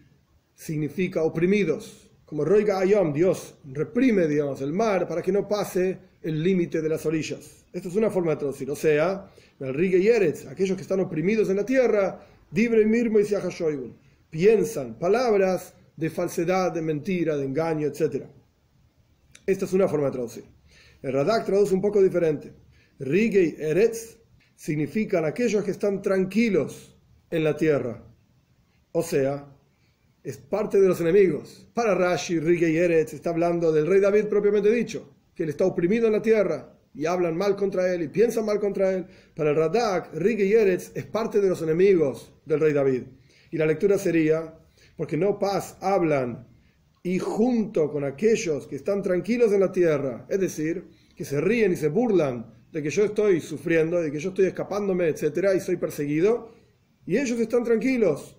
significa 0.54 1.24
oprimidos. 1.24 2.10
Como 2.26 2.44
Roiga 2.44 2.80
Ayom, 2.80 3.14
Dios 3.14 3.56
reprime, 3.64 4.28
digamos, 4.28 4.62
el 4.62 4.74
mar 4.74 5.08
para 5.08 5.22
que 5.22 5.32
no 5.32 5.48
pase 5.48 5.98
el 6.22 6.44
límite 6.44 6.82
de 6.82 6.90
las 6.90 7.06
orillas. 7.06 7.66
Esta 7.72 7.88
es 7.88 7.96
una 7.96 8.10
forma 8.10 8.32
de 8.32 8.38
traducir. 8.38 8.70
O 8.70 8.76
sea, 8.76 9.32
el 9.62 9.74
Rigei 9.74 10.06
Eretz, 10.08 10.46
aquellos 10.46 10.76
que 10.76 10.82
están 10.82 11.00
oprimidos 11.00 11.50
en 11.50 11.56
la 11.56 11.66
tierra, 11.66 12.22
Dibre 12.52 12.86
Mirmo 12.86 13.20
y 13.20 13.26
piensan 14.30 15.00
palabras 15.00 15.74
de 15.96 16.10
falsedad, 16.10 16.74
de 16.74 16.82
mentira, 16.82 17.38
de 17.38 17.46
engaño, 17.46 17.88
etc. 17.88 18.26
Esta 19.46 19.66
es 19.66 19.74
una 19.74 19.88
forma 19.88 20.08
de 20.08 20.12
traducir. 20.12 20.44
El 21.02 21.14
Radak 21.14 21.46
traduce 21.46 21.74
un 21.74 21.82
poco 21.82 22.02
diferente. 22.02 22.54
Rigei 23.00 23.56
Eretz 23.58 24.19
significan 24.60 25.24
aquellos 25.24 25.64
que 25.64 25.72
están 25.72 26.02
tranquilos 26.02 26.94
en 27.32 27.46
la 27.46 27.56
tierra. 27.56 28.04
O 28.92 29.02
sea, 29.02 29.48
es 30.22 30.36
parte 30.36 30.82
de 30.82 30.88
los 30.90 31.00
enemigos. 31.00 31.66
Para 31.74 31.96
Rashi, 31.96 32.42
Rige 32.42 32.70
y 32.70 32.76
Eretz 32.76 33.14
está 33.14 33.30
hablando 33.30 33.72
del 33.72 33.88
rey 33.88 34.02
David 34.02 34.26
propiamente 34.26 34.70
dicho, 34.70 35.16
que 35.34 35.44
él 35.44 35.50
está 35.50 35.64
oprimido 35.64 36.08
en 36.08 36.14
la 36.14 36.22
tierra 36.22 36.78
y 36.94 37.06
hablan 37.06 37.38
mal 37.38 37.56
contra 37.56 37.94
él 37.94 38.02
y 38.02 38.10
piensan 38.10 38.46
mal 38.46 38.60
contra 38.60 38.92
él. 38.92 39.06
Para 39.34 39.52
el 39.52 39.56
Radak, 39.56 40.14
Rige 40.16 40.44
y 40.44 40.52
Eretz 40.52 40.92
es 40.94 41.06
parte 41.06 41.40
de 41.40 41.48
los 41.48 41.62
enemigos 41.62 42.34
del 42.44 42.60
rey 42.60 42.74
David. 42.74 43.04
Y 43.52 43.58
la 43.58 43.66
lectura 43.66 43.98
sería, 43.98 44.56
porque 44.98 45.16
no 45.16 45.40
paz 45.40 45.78
hablan 45.80 46.50
y 47.02 47.18
junto 47.18 47.90
con 47.90 48.04
aquellos 48.04 48.68
que 48.68 48.76
están 48.76 49.04
tranquilos 49.04 49.54
en 49.54 49.62
la 49.62 49.72
tierra, 49.72 50.26
es 50.28 50.42
decir, 50.42 50.90
que 51.16 51.24
se 51.24 51.40
ríen 51.40 51.72
y 51.72 51.78
se 51.78 51.88
burlan 51.88 52.59
de 52.72 52.84
que 52.84 52.90
yo 52.90 53.06
estoy 53.06 53.42
sufriendo, 53.42 54.02
de 54.02 54.12
que 54.12 54.20
yo 54.20 54.30
estoy 54.30 54.46
escapándome, 54.46 55.08
etcétera, 55.08 55.54
y 55.56 55.60
soy 55.60 55.78
perseguido, 55.78 56.54
y 57.06 57.18
ellos 57.18 57.40
están 57.40 57.64
tranquilos. 57.64 58.38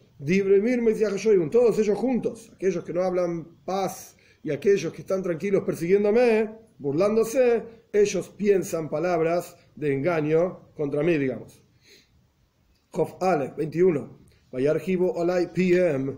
Todos 1.50 1.78
ellos 1.78 1.98
juntos, 1.98 2.50
aquellos 2.54 2.84
que 2.84 2.92
no 2.92 3.02
hablan 3.02 3.64
paz 3.64 4.16
y 4.42 4.50
aquellos 4.50 4.92
que 4.92 5.00
están 5.00 5.22
tranquilos 5.22 5.64
persiguiéndome, 5.64 6.50
burlándose, 6.78 7.62
ellos 7.92 8.28
piensan 8.28 8.88
palabras 8.88 9.56
de 9.74 9.94
engaño 9.94 10.72
contra 10.74 11.02
mí, 11.02 11.16
digamos. 11.18 11.62
Kof 12.90 13.14
Ale, 13.20 13.52
21. 13.56 14.20
PM, 15.54 16.16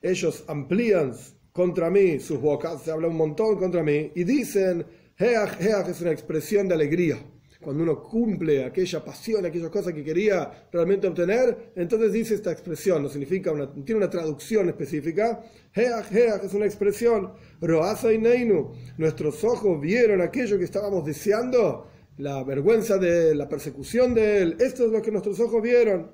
Ellos 0.00 0.44
amplían 0.46 1.14
contra 1.54 1.88
mí 1.88 2.18
sus 2.18 2.40
bocas, 2.40 2.82
se 2.82 2.90
habla 2.90 3.06
un 3.06 3.16
montón 3.16 3.56
contra 3.56 3.80
mí, 3.80 4.10
y 4.16 4.24
dicen, 4.24 4.84
Heach, 5.16 5.60
Heach 5.60 5.88
es 5.88 6.00
una 6.00 6.10
expresión 6.10 6.66
de 6.66 6.74
alegría. 6.74 7.16
Cuando 7.60 7.84
uno 7.84 8.02
cumple 8.02 8.64
aquella 8.64 9.04
pasión, 9.04 9.46
aquellas 9.46 9.70
cosas 9.70 9.94
que 9.94 10.02
quería 10.02 10.66
realmente 10.72 11.06
obtener, 11.06 11.70
entonces 11.76 12.12
dice 12.12 12.34
esta 12.34 12.50
expresión, 12.50 13.04
no 13.04 13.08
significa 13.08 13.52
una, 13.52 13.72
tiene 13.72 13.98
una 13.98 14.10
traducción 14.10 14.68
específica. 14.68 15.44
Heach, 15.72 16.10
Heach 16.10 16.42
es 16.42 16.54
una 16.54 16.66
expresión. 16.66 17.32
Roasa 17.60 18.12
y 18.12 18.18
Neinu, 18.18 18.72
nuestros 18.98 19.44
ojos 19.44 19.80
vieron 19.80 20.22
aquello 20.22 20.58
que 20.58 20.64
estábamos 20.64 21.04
deseando, 21.04 21.86
la 22.16 22.42
vergüenza 22.42 22.98
de 22.98 23.32
la 23.32 23.48
persecución 23.48 24.12
de 24.12 24.42
él. 24.42 24.56
Esto 24.58 24.86
es 24.86 24.90
lo 24.90 25.00
que 25.00 25.12
nuestros 25.12 25.38
ojos 25.38 25.62
vieron. 25.62 26.10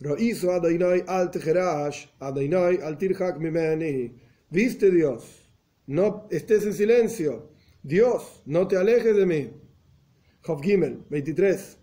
Chof 0.00 0.16
Beis 0.18 0.44
22. 2.32 4.10
Viste 4.52 4.90
Dios, 4.90 5.48
no 5.86 6.26
estés 6.30 6.64
en 6.64 6.72
silencio. 6.72 7.50
Dios, 7.82 8.42
no 8.46 8.66
te 8.66 8.76
alejes 8.76 9.14
de 9.14 9.26
mí. 9.26 9.50
Job 10.42 10.62
Gimel 10.62 11.04
23. 11.10 11.78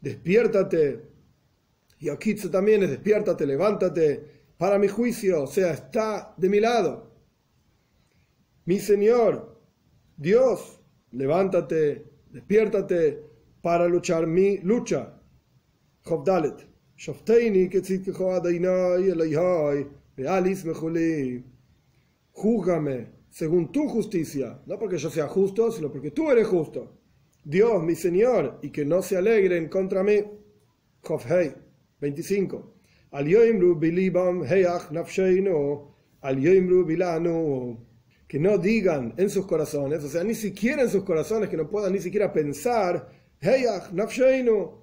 Despiértate. 0.00 1.00
Y 1.98 2.08
Akitza 2.08 2.50
también 2.50 2.82
es 2.82 2.90
despiértate, 2.90 3.46
levántate 3.46 4.34
para 4.56 4.78
mi 4.78 4.88
juicio, 4.88 5.42
o 5.42 5.46
sea, 5.46 5.72
está 5.72 6.34
de 6.36 6.48
mi 6.48 6.60
lado. 6.60 7.10
Mi 8.66 8.78
Señor, 8.78 9.60
Dios, 10.16 10.80
levántate, 11.10 12.13
despiértate 12.34 13.22
para 13.62 13.86
luchar 13.86 14.26
mi 14.26 14.58
lucha. 14.58 15.02
Job 16.02 16.24
Dalet. 16.24 16.66
Shofteini. 16.96 17.70
Júgame 22.32 23.06
según 23.30 23.72
tu 23.72 23.88
justicia, 23.88 24.60
no 24.66 24.78
porque 24.78 24.98
yo 24.98 25.10
sea 25.10 25.28
justo, 25.28 25.70
sino 25.70 25.90
porque 25.90 26.10
tú 26.10 26.30
eres 26.30 26.46
justo. 26.46 26.98
Dios, 27.44 27.82
mi 27.82 27.94
Señor, 27.94 28.58
y 28.62 28.70
que 28.70 28.84
no 28.84 29.02
se 29.02 29.16
alegren 29.16 29.68
contra 29.68 30.02
mí. 30.02 30.22
Job 31.02 31.20
Hei 31.28 31.52
25. 32.00 32.74
Al 33.12 33.26
yoimru 33.26 33.76
bilibam 33.76 34.44
heach 34.44 34.90
nafsheinu, 34.90 35.88
al 36.20 36.40
yoimru 36.40 36.84
bilanu 36.84 37.78
que 38.26 38.38
no 38.38 38.58
digan 38.58 39.14
en 39.16 39.30
sus 39.30 39.46
corazones, 39.46 40.02
o 40.02 40.08
sea, 40.08 40.24
ni 40.24 40.34
siquiera 40.34 40.82
en 40.82 40.88
sus 40.88 41.04
corazones, 41.04 41.48
que 41.48 41.56
no 41.56 41.68
puedan 41.68 41.92
ni 41.92 42.00
siquiera 42.00 42.32
pensar, 42.32 43.08
Heyach, 43.40 43.92
Nafsheinu. 43.92 44.82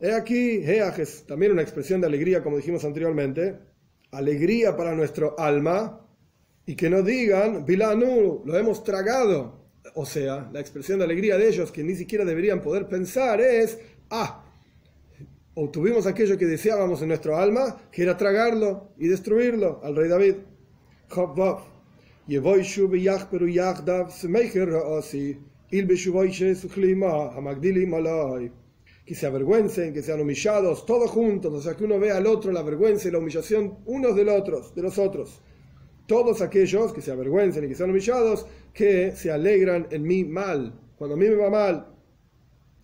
He 0.00 0.12
aquí, 0.12 0.62
Heyach 0.64 0.98
es 0.98 1.26
también 1.26 1.52
una 1.52 1.62
expresión 1.62 2.00
de 2.00 2.06
alegría, 2.06 2.42
como 2.42 2.56
dijimos 2.56 2.84
anteriormente, 2.84 3.58
alegría 4.10 4.76
para 4.76 4.94
nuestro 4.94 5.38
alma, 5.38 6.06
y 6.66 6.74
que 6.74 6.90
no 6.90 7.02
digan, 7.02 7.64
Bilanu, 7.64 8.42
lo 8.44 8.56
hemos 8.56 8.82
tragado. 8.84 9.60
O 9.94 10.06
sea, 10.06 10.48
la 10.52 10.60
expresión 10.60 10.98
de 10.98 11.04
alegría 11.04 11.36
de 11.36 11.48
ellos, 11.48 11.72
que 11.72 11.82
ni 11.82 11.94
siquiera 11.94 12.24
deberían 12.24 12.60
poder 12.60 12.88
pensar, 12.88 13.40
es, 13.40 13.78
ah, 14.10 14.44
obtuvimos 15.54 16.06
aquello 16.06 16.38
que 16.38 16.46
deseábamos 16.46 17.02
en 17.02 17.08
nuestro 17.08 17.36
alma, 17.36 17.76
que 17.90 18.02
era 18.02 18.16
tragarlo 18.16 18.92
y 18.98 19.08
destruirlo 19.08 19.80
al 19.82 19.96
rey 19.96 20.08
David. 20.08 20.34
Que 29.04 29.16
se 29.16 29.26
avergüencen, 29.26 29.92
que 29.92 30.00
sean 30.00 30.20
humillados 30.20 30.86
todos 30.86 31.10
juntos, 31.10 31.52
o 31.52 31.60
sea 31.60 31.74
que 31.74 31.82
uno 31.82 31.98
vea 31.98 32.18
al 32.18 32.28
otro 32.28 32.52
la 32.52 32.62
vergüenza 32.62 33.08
y 33.08 33.10
la 33.10 33.18
humillación 33.18 33.78
unos 33.84 34.14
del 34.14 34.28
otros, 34.28 34.72
de 34.76 34.82
los 34.82 34.96
otros. 34.96 35.42
Todos 36.06 36.40
aquellos 36.40 36.92
que 36.92 37.00
se 37.00 37.10
avergüencen 37.10 37.64
y 37.64 37.68
que 37.68 37.74
sean 37.74 37.90
humillados, 37.90 38.46
que 38.72 39.10
se 39.16 39.32
alegran 39.32 39.88
en 39.90 40.04
mi 40.04 40.22
mal, 40.22 40.72
cuando 40.96 41.16
a 41.16 41.18
mí 41.18 41.28
me 41.28 41.34
va 41.34 41.50
mal. 41.50 41.96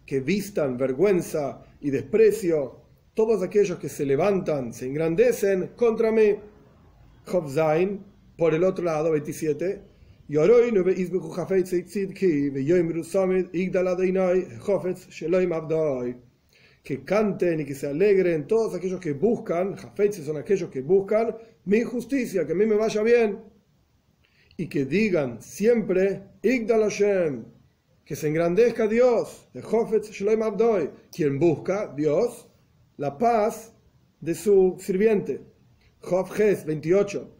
que 0.04 0.18
vistan 0.18 0.76
vergüenza 0.76 1.62
y 1.80 1.90
desprecio, 1.90 2.80
todos 3.14 3.44
aquellos 3.44 3.78
que 3.78 3.88
se 3.88 4.04
levantan, 4.04 4.72
se 4.72 4.86
engrandecen 4.86 5.68
contra 5.76 6.10
mí. 6.10 6.34
Job 7.26 7.48
por 8.36 8.54
el 8.54 8.64
otro 8.64 8.84
lado, 8.84 9.12
27. 9.12 9.82
Que 16.82 17.04
canten 17.04 17.60
y 17.60 17.64
que 17.64 17.74
se 17.74 17.86
alegren 17.86 18.46
todos 18.46 18.74
aquellos 18.74 19.00
que 19.00 19.12
buscan, 19.12 19.76
Jafetz 19.76 20.24
son 20.24 20.36
aquellos 20.36 20.70
que 20.70 20.82
buscan 20.82 21.36
mi 21.64 21.82
justicia, 21.82 22.46
que 22.46 22.52
a 22.52 22.54
mí 22.56 22.66
me 22.66 22.76
vaya 22.76 23.02
bien. 23.02 23.40
Y 24.56 24.68
que 24.68 24.84
digan 24.84 25.42
siempre, 25.42 26.22
que 28.04 28.16
se 28.16 28.28
engrandezca 28.28 28.86
Dios, 28.86 29.48
quien 31.12 31.38
busca, 31.38 31.92
Dios, 31.94 32.48
la 32.96 33.18
paz 33.18 33.72
de 34.20 34.34
su 34.34 34.76
sirviente. 34.78 35.40
Job 36.00 36.28
28. 36.64 37.35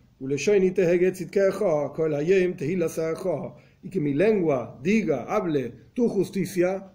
Y 3.82 3.90
que 3.90 4.00
mi 4.00 4.14
lengua 4.14 4.78
diga, 4.82 5.24
hable 5.24 5.72
tu 5.92 6.08
justicia 6.08 6.92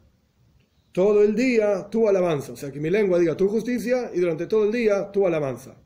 todo 0.91 1.23
el 1.23 1.35
día, 1.35 1.87
tu 1.89 2.07
alabanza. 2.07 2.53
O 2.53 2.55
sea, 2.55 2.71
que 2.71 2.79
mi 2.79 2.89
lengua 2.89 3.19
diga 3.19 3.37
tu 3.37 3.47
justicia 3.47 4.11
y 4.13 4.19
durante 4.19 4.47
todo 4.47 4.65
el 4.65 4.71
día 4.71 5.11
tu 5.11 5.25
alabanza. 5.25 5.77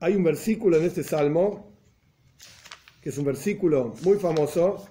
Hay 0.00 0.14
un 0.14 0.24
versículo 0.24 0.76
en 0.76 0.84
este 0.84 1.02
salmo, 1.02 1.76
que 3.00 3.08
es 3.08 3.18
un 3.18 3.24
versículo 3.24 3.94
muy 4.02 4.18
famoso, 4.18 4.86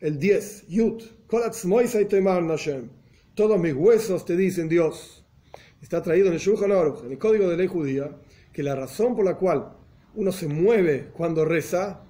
el 0.00 0.18
10, 0.18 0.66
Yud, 0.68 1.02
todos 3.34 3.60
mis 3.60 3.74
huesos 3.74 4.24
te 4.24 4.36
dicen 4.36 4.68
Dios. 4.68 5.24
Está 5.80 6.02
traído 6.02 6.28
en 6.28 6.34
el 6.34 6.38
Shulchan 6.38 6.72
Aruch, 6.72 7.04
en 7.04 7.12
el 7.12 7.18
código 7.18 7.48
de 7.48 7.56
ley 7.56 7.66
judía, 7.66 8.16
que 8.54 8.62
la 8.62 8.76
razón 8.76 9.16
por 9.16 9.24
la 9.24 9.34
cual 9.36 9.76
uno 10.14 10.30
se 10.30 10.46
mueve 10.46 11.10
cuando 11.12 11.44
reza, 11.44 12.00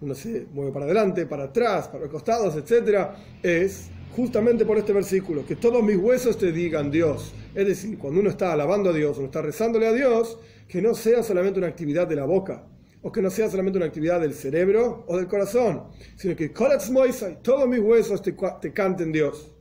uno 0.00 0.14
se 0.14 0.46
mueve 0.52 0.72
para 0.72 0.84
adelante, 0.84 1.24
para 1.24 1.44
atrás, 1.44 1.86
para 1.86 2.00
los 2.00 2.10
costados, 2.10 2.56
etc., 2.56 3.10
es 3.42 3.88
justamente 4.14 4.64
por 4.64 4.76
este 4.76 4.92
versículo, 4.92 5.46
que 5.46 5.54
todos 5.54 5.82
mis 5.82 5.96
huesos 5.96 6.36
te 6.36 6.50
digan 6.50 6.90
Dios. 6.90 7.32
Es 7.54 7.66
decir, 7.66 7.96
cuando 7.96 8.20
uno 8.20 8.30
está 8.30 8.52
alabando 8.52 8.90
a 8.90 8.92
Dios, 8.92 9.16
uno 9.18 9.26
está 9.26 9.40
rezándole 9.40 9.86
a 9.86 9.92
Dios, 9.92 10.40
que 10.66 10.82
no 10.82 10.94
sea 10.94 11.22
solamente 11.22 11.60
una 11.60 11.68
actividad 11.68 12.08
de 12.08 12.16
la 12.16 12.24
boca, 12.24 12.66
o 13.00 13.12
que 13.12 13.22
no 13.22 13.30
sea 13.30 13.48
solamente 13.48 13.78
una 13.78 13.86
actividad 13.86 14.20
del 14.20 14.34
cerebro 14.34 15.04
o 15.06 15.16
del 15.16 15.28
corazón, 15.28 15.84
sino 16.16 16.34
que 16.34 16.48
todos 16.48 17.68
mis 17.68 17.78
huesos 17.80 18.20
te, 18.20 18.34
te 18.60 18.72
canten 18.72 19.12
Dios 19.12 19.54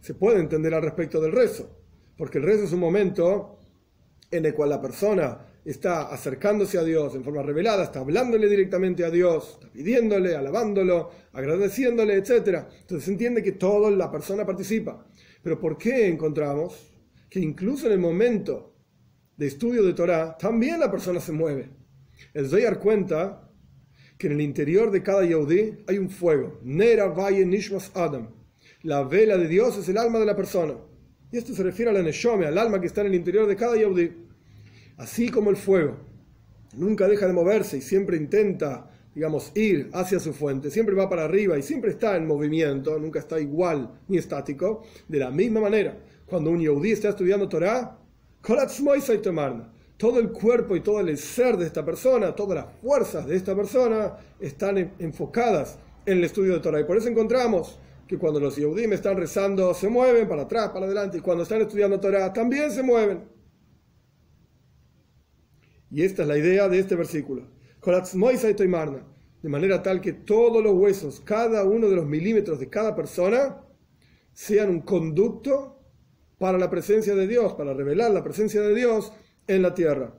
se 0.00 0.14
puede 0.14 0.38
entender 0.40 0.74
al 0.74 0.82
respecto 0.82 1.20
del 1.20 1.32
rezo, 1.32 1.78
porque 2.16 2.36
el 2.38 2.44
rezo 2.44 2.64
es 2.64 2.72
un 2.72 2.80
momento 2.80 3.58
en 4.30 4.44
el 4.44 4.54
cual 4.54 4.70
la 4.70 4.80
persona 4.80 5.46
está 5.64 6.12
acercándose 6.12 6.78
a 6.78 6.84
Dios 6.84 7.14
en 7.14 7.24
forma 7.24 7.42
revelada, 7.42 7.84
está 7.84 8.00
hablándole 8.00 8.48
directamente 8.48 9.04
a 9.04 9.10
Dios, 9.10 9.54
está 9.54 9.72
pidiéndole, 9.72 10.36
alabándolo, 10.36 11.10
agradeciéndole, 11.32 12.14
etc. 12.14 12.64
Entonces 12.80 13.04
se 13.04 13.12
entiende 13.12 13.42
que 13.42 13.52
toda 13.52 13.90
la 13.90 14.10
persona 14.10 14.44
participa. 14.44 15.06
Pero 15.42 15.58
¿por 15.58 15.78
qué 15.78 16.08
encontramos 16.08 16.90
que 17.30 17.40
incluso 17.40 17.86
en 17.86 17.92
el 17.92 17.98
momento 17.98 18.74
de 19.36 19.46
estudio 19.46 19.82
de 19.82 19.94
Torah 19.94 20.36
también 20.36 20.80
la 20.80 20.90
persona 20.90 21.20
se 21.20 21.32
mueve? 21.32 21.70
El 22.32 22.48
Zoyar 22.48 22.78
cuenta 22.78 23.50
que 24.18 24.26
en 24.26 24.34
el 24.34 24.40
interior 24.40 24.90
de 24.90 25.02
cada 25.02 25.24
Yehudi 25.24 25.84
hay 25.86 25.98
un 25.98 26.10
fuego. 26.10 26.60
Nera 26.62 27.08
Valle 27.08 27.44
Nishmas 27.44 27.90
Adam 27.94 28.28
la 28.84 29.02
vela 29.02 29.38
de 29.38 29.48
Dios 29.48 29.78
es 29.78 29.88
el 29.88 29.96
alma 29.96 30.18
de 30.18 30.26
la 30.26 30.36
persona. 30.36 30.74
Y 31.34 31.38
esto 31.38 31.52
se 31.52 31.64
refiere 31.64 31.90
a 31.90 31.94
la 31.94 32.00
Neshome, 32.00 32.46
al 32.46 32.56
alma 32.56 32.80
que 32.80 32.86
está 32.86 33.00
en 33.00 33.08
el 33.08 33.16
interior 33.16 33.48
de 33.48 33.56
cada 33.56 33.74
Yehudi. 33.74 34.08
Así 34.98 35.30
como 35.30 35.50
el 35.50 35.56
fuego 35.56 35.96
nunca 36.76 37.08
deja 37.08 37.26
de 37.26 37.32
moverse 37.32 37.78
y 37.78 37.80
siempre 37.80 38.16
intenta, 38.16 38.88
digamos, 39.16 39.50
ir 39.56 39.90
hacia 39.94 40.20
su 40.20 40.32
fuente, 40.32 40.70
siempre 40.70 40.94
va 40.94 41.10
para 41.10 41.24
arriba 41.24 41.58
y 41.58 41.62
siempre 41.64 41.90
está 41.90 42.16
en 42.16 42.28
movimiento, 42.28 42.96
nunca 43.00 43.18
está 43.18 43.40
igual 43.40 43.98
ni 44.06 44.16
estático. 44.16 44.84
De 45.08 45.18
la 45.18 45.32
misma 45.32 45.60
manera, 45.60 45.98
cuando 46.24 46.50
un 46.50 46.60
Yehudi 46.60 46.92
está 46.92 47.08
estudiando 47.08 47.48
Torah, 47.48 47.98
todo 49.96 50.20
el 50.20 50.30
cuerpo 50.30 50.76
y 50.76 50.80
todo 50.82 51.00
el 51.00 51.18
ser 51.18 51.56
de 51.56 51.66
esta 51.66 51.84
persona, 51.84 52.32
todas 52.32 52.64
las 52.64 52.66
fuerzas 52.80 53.26
de 53.26 53.34
esta 53.34 53.56
persona 53.56 54.12
están 54.38 54.92
enfocadas 55.00 55.80
en 56.06 56.18
el 56.18 56.22
estudio 56.22 56.52
de 56.52 56.60
Torah. 56.60 56.78
Y 56.78 56.84
por 56.84 56.96
eso 56.96 57.08
encontramos 57.08 57.80
que 58.06 58.18
cuando 58.18 58.40
los 58.40 58.56
Yehudim 58.56 58.92
están 58.92 59.16
rezando 59.16 59.72
se 59.74 59.88
mueven 59.88 60.28
para 60.28 60.42
atrás, 60.42 60.70
para 60.70 60.86
adelante, 60.86 61.18
y 61.18 61.20
cuando 61.20 61.42
están 61.42 61.62
estudiando 61.62 62.00
Torah 62.00 62.32
también 62.32 62.70
se 62.70 62.82
mueven. 62.82 63.28
Y 65.90 66.02
esta 66.02 66.22
es 66.22 66.28
la 66.28 66.38
idea 66.38 66.68
de 66.68 66.78
este 66.78 66.96
versículo. 66.96 67.48
De 69.42 69.48
manera 69.48 69.82
tal 69.82 70.00
que 70.00 70.12
todos 70.12 70.62
los 70.62 70.72
huesos, 70.74 71.20
cada 71.20 71.64
uno 71.64 71.88
de 71.88 71.96
los 71.96 72.06
milímetros 72.06 72.58
de 72.58 72.70
cada 72.70 72.96
persona, 72.96 73.62
sean 74.32 74.70
un 74.70 74.80
conducto 74.80 75.78
para 76.38 76.58
la 76.58 76.70
presencia 76.70 77.14
de 77.14 77.26
Dios, 77.26 77.54
para 77.54 77.74
revelar 77.74 78.10
la 78.10 78.24
presencia 78.24 78.60
de 78.62 78.74
Dios 78.74 79.12
en 79.46 79.62
la 79.62 79.74
tierra. 79.74 80.18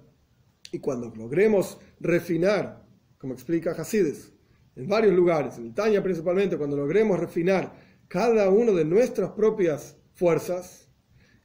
Y 0.72 0.80
cuando 0.80 1.12
logremos 1.16 1.80
refinar, 2.00 2.86
como 3.18 3.34
explica 3.34 3.72
Hasides, 3.72 4.35
en 4.76 4.88
varios 4.88 5.14
lugares, 5.14 5.58
en 5.58 5.68
Italia 5.68 6.04
principalmente, 6.04 6.58
cuando 6.58 6.76
logremos 6.76 7.20
refinar 7.20 7.74
cada 8.08 8.50
uno 8.50 8.74
de 8.74 8.86
nuestras 8.86 9.32
propias 9.32 9.98
fuerzas, 10.14 10.90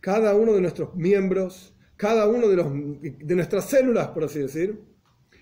cada 0.01 0.35
uno 0.35 0.53
de 0.53 0.61
nuestros 0.61 0.95
miembros, 0.95 1.75
cada 1.97 2.27
uno 2.27 2.49
de 2.49 3.35
nuestras 3.35 3.66
células, 3.66 4.09
por 4.09 4.25
así 4.25 4.38
decir, 4.38 4.81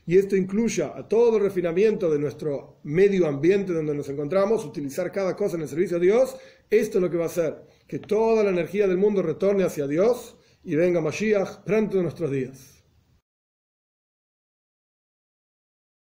y 0.06 0.16
esto 0.16 0.36
incluya 0.36 0.92
a 0.96 1.06
todo 1.06 1.36
el 1.36 1.42
refinamiento 1.42 2.10
de 2.10 2.18
nuestro 2.18 2.80
medio 2.82 3.26
ambiente 3.26 3.74
donde 3.74 3.94
nos 3.94 4.08
encontramos, 4.08 4.64
utilizar 4.64 5.12
cada 5.12 5.36
cosa 5.36 5.56
en 5.56 5.62
el 5.62 5.68
servicio 5.68 5.98
a 5.98 6.00
Dios, 6.00 6.36
esto 6.70 6.98
es 6.98 7.02
lo 7.02 7.10
que 7.10 7.18
va 7.18 7.24
a 7.24 7.28
hacer 7.28 7.62
que 7.86 7.98
toda 7.98 8.42
la 8.42 8.50
energía 8.50 8.88
del 8.88 8.96
mundo 8.96 9.22
retorne 9.22 9.64
hacia 9.64 9.86
Dios 9.86 10.38
y 10.64 10.76
venga 10.76 11.00
Mashiach 11.00 11.62
pronto 11.64 11.98
en 11.98 12.04
nuestros 12.04 12.30
días. 12.30 12.77